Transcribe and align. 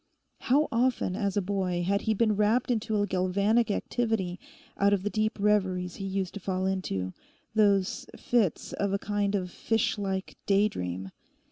How 0.39 0.67
often 0.71 1.15
as 1.15 1.37
a 1.37 1.43
boy 1.43 1.83
had 1.83 2.01
he 2.01 2.15
been 2.15 2.35
rapped 2.35 2.71
into 2.71 2.99
a 3.03 3.05
galvanic 3.05 3.69
activity 3.69 4.39
out 4.75 4.93
of 4.93 5.03
the 5.03 5.11
deep 5.11 5.37
reveries 5.39 5.97
he 5.97 6.05
used 6.07 6.33
to 6.33 6.39
fall 6.39 6.65
into—those 6.65 8.07
fits 8.17 8.73
of 8.73 8.93
a 8.93 8.97
kind 8.97 9.35
of 9.35 9.51
fishlike 9.51 10.37
day 10.47 10.67
dream. 10.67 11.11